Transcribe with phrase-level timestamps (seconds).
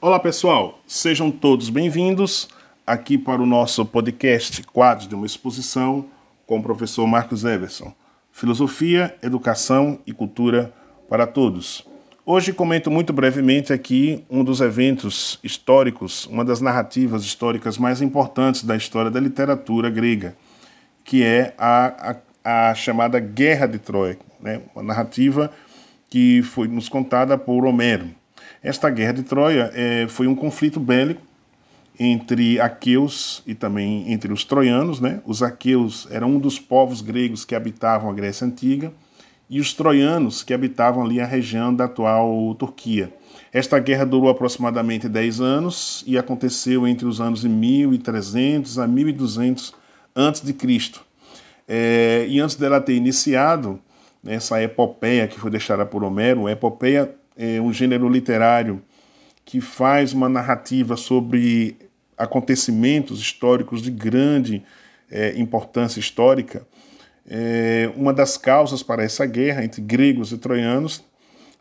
[0.00, 2.48] Olá pessoal, sejam todos bem-vindos
[2.86, 6.06] aqui para o nosso podcast Quadros de uma Exposição
[6.46, 7.92] com o professor Marcos Everson.
[8.30, 10.72] Filosofia, Educação e Cultura
[11.08, 11.84] para Todos.
[12.24, 18.62] Hoje comento muito brevemente aqui um dos eventos históricos, uma das narrativas históricas mais importantes
[18.62, 20.36] da história da literatura grega,
[21.02, 24.62] que é a, a, a chamada Guerra de Troia, né?
[24.76, 25.50] uma narrativa
[26.08, 28.10] que foi nos contada por Homero.
[28.68, 31.22] Esta guerra de Troia é, foi um conflito bélico
[31.98, 35.00] entre aqueus e também entre os troianos.
[35.00, 35.22] Né?
[35.24, 38.92] Os aqueus eram um dos povos gregos que habitavam a Grécia Antiga
[39.48, 43.10] e os troianos que habitavam ali a região da atual Turquia.
[43.50, 49.74] Esta guerra durou aproximadamente 10 anos e aconteceu entre os anos de 1300 a 1200
[50.14, 50.92] a.C.
[51.66, 53.80] É, e antes dela ter iniciado,
[54.26, 58.82] essa epopeia que foi deixada por Homero, a epopeia é um gênero literário
[59.44, 61.76] que faz uma narrativa sobre
[62.18, 64.62] acontecimentos históricos de grande
[65.08, 66.66] é, importância histórica.
[67.26, 71.04] É, uma das causas para essa guerra entre gregos e troianos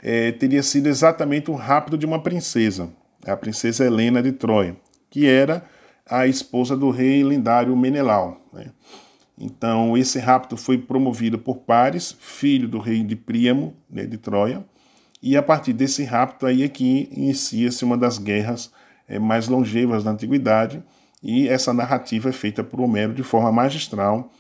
[0.02, 2.90] é, teria sido exatamente o rapto de uma princesa,
[3.26, 4.76] a princesa Helena de Troia,
[5.10, 5.64] que era
[6.06, 8.42] a esposa do rei lendário Menelau.
[8.52, 8.72] Né?
[9.38, 14.66] Então, esse rapto foi promovido por Paris, filho do rei de Príamo, né, de Troia,
[15.22, 18.72] e a partir desse rapto aí é que inicia-se uma das guerras
[19.08, 20.84] é, mais longevas da antiguidade,
[21.22, 24.32] e essa narrativa é feita por Homero de forma magistral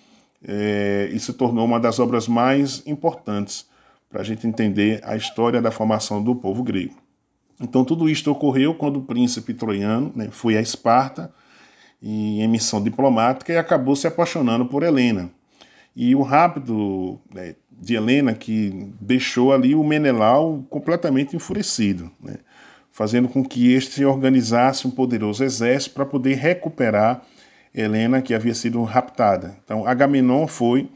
[0.43, 3.65] é, e se tornou uma das obras mais importantes
[4.09, 6.95] para a gente entender a história da formação do povo grego.
[7.59, 11.33] Então tudo isto ocorreu quando o príncipe troiano né, foi a Esparta
[12.01, 15.31] em missão diplomática e acabou se apaixonando por Helena.
[15.99, 22.35] E o rápido né, de Helena que deixou ali o Menelau completamente enfurecido, né,
[22.91, 27.23] fazendo com que este organizasse um poderoso exército para poder recuperar
[27.73, 29.57] Helena, que havia sido raptada.
[29.63, 30.87] Então, Agamenon foi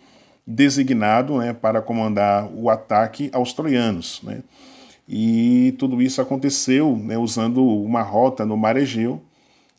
[0.46, 4.22] designado né, para comandar o ataque aos troianos.
[4.22, 4.44] Né,
[5.10, 9.20] e tudo isso aconteceu né, usando uma rota no Mar Egeu,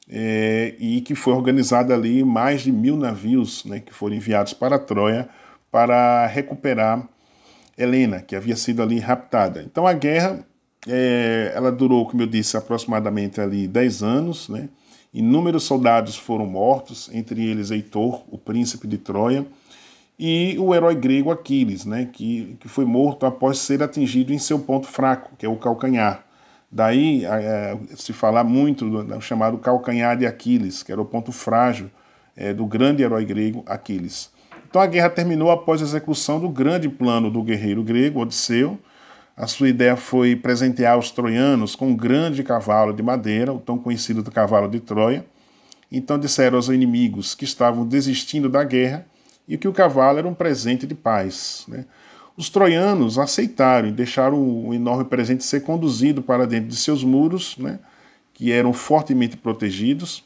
[0.08, 4.78] é, e que foi organizada ali mais de mil navios né, que foram enviados para
[4.78, 5.28] Troia
[5.70, 7.08] para recuperar
[7.76, 9.62] Helena, que havia sido ali raptada.
[9.62, 10.44] Então a guerra,
[10.86, 14.68] é, ela durou, como eu disse, aproximadamente ali 10 anos, né?
[15.14, 19.46] Inúmeros soldados foram mortos, entre eles Heitor, o príncipe de Troia,
[20.18, 24.58] e o herói grego Aquiles, né, que, que foi morto após ser atingido em seu
[24.58, 26.24] ponto fraco, que é o calcanhar.
[26.74, 31.30] Daí é, se falar muito do, do, chamado calcanhar de Aquiles, que era o ponto
[31.30, 31.90] frágil
[32.34, 34.30] é, do grande herói grego Aquiles.
[34.66, 38.78] Então a guerra terminou após a execução do grande plano do guerreiro grego Odisseu.
[39.36, 43.76] A sua ideia foi presentear os troianos com um grande cavalo de madeira, o tão
[43.76, 45.26] conhecido do cavalo de Troia.
[45.90, 49.04] Então disseram aos inimigos que estavam desistindo da guerra
[49.46, 51.66] e que o cavalo era um presente de paz.
[51.68, 51.84] Né?
[52.36, 57.56] Os troianos aceitaram e deixaram o enorme presente ser conduzido para dentro de seus muros,
[57.58, 57.78] né?
[58.32, 60.24] que eram fortemente protegidos.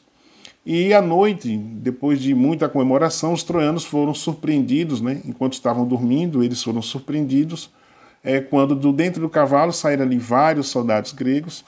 [0.64, 5.20] E à noite, depois de muita comemoração, os troianos foram surpreendidos, né?
[5.24, 7.70] enquanto estavam dormindo, eles foram surpreendidos
[8.26, 11.64] é, quando do dentro do cavalo saíram ali vários soldados gregos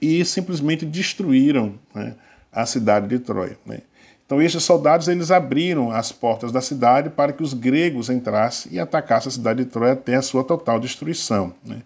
[0.00, 2.14] e simplesmente destruíram né,
[2.52, 3.58] a cidade de Troia.
[3.66, 3.80] Né?
[4.30, 8.78] Então estes soldados eles abriram as portas da cidade para que os gregos entrassem e
[8.78, 11.52] atacassem a cidade de Troia até a sua total destruição.
[11.66, 11.82] Né?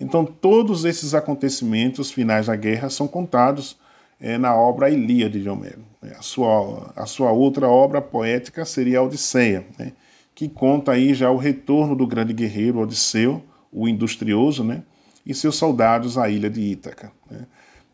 [0.00, 3.78] Então todos esses acontecimentos finais da guerra são contados
[4.20, 5.84] é, na obra Ilíada de Homero.
[6.18, 9.92] A sua, a sua outra obra poética seria a Odisseia, né,
[10.34, 13.40] que conta aí já o retorno do grande guerreiro Odisseu,
[13.72, 14.82] o industrioso, né,
[15.24, 17.12] e seus soldados à ilha de Ítaca.
[17.30, 17.46] Né.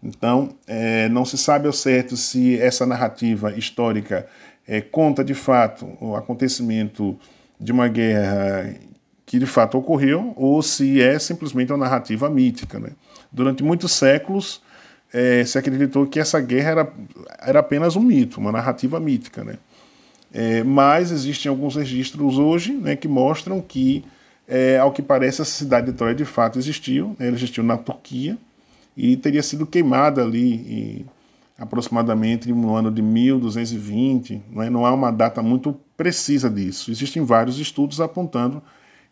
[0.02, 4.26] Então, é, não se sabe ao certo se essa narrativa histórica
[4.66, 7.18] é, conta de fato o acontecimento
[7.60, 8.74] de uma guerra
[9.26, 12.78] que de fato ocorreu ou se é simplesmente uma narrativa mítica.
[12.80, 12.90] Né.
[13.30, 14.62] Durante muitos séculos,
[15.12, 16.92] é, se acreditou que essa guerra era,
[17.40, 19.44] era apenas um mito, uma narrativa mítica.
[19.44, 19.56] Né?
[20.32, 24.04] É, mas existem alguns registros hoje né, que mostram que,
[24.48, 27.76] é, ao que parece, essa cidade de Troia de fato existiu, né, ela existiu na
[27.76, 28.38] Turquia
[29.02, 31.06] e teria sido queimada ali
[31.58, 34.42] aproximadamente no ano de 1220.
[34.50, 36.90] Não, é, não há uma data muito precisa disso.
[36.90, 38.62] Existem vários estudos apontando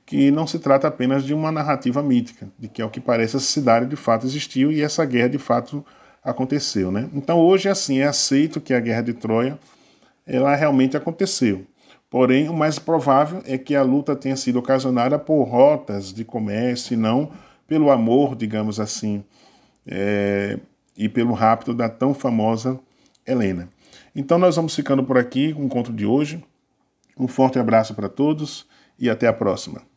[0.05, 3.46] que não se trata apenas de uma narrativa mítica, de que, ao que parece, essa
[3.46, 5.85] cidade de fato existiu e essa guerra de fato
[6.23, 6.90] aconteceu.
[6.90, 7.08] Né?
[7.14, 9.58] Então, hoje, assim, é aceito que a guerra de Troia
[10.26, 11.64] ela realmente aconteceu.
[12.11, 16.93] Porém, o mais provável é que a luta tenha sido ocasionada por rotas de comércio
[16.93, 17.31] e não
[17.67, 19.23] pelo amor, digamos assim,
[19.88, 20.58] é,
[20.96, 22.79] e pelo rapto da tão famosa
[23.26, 23.69] Helena.
[24.14, 26.44] Então nós vamos ficando por aqui com o encontro de hoje.
[27.19, 28.67] Um forte abraço para todos
[28.99, 29.88] e até a próxima.